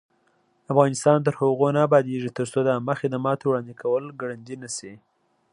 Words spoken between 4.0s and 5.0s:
ګړندی نشي.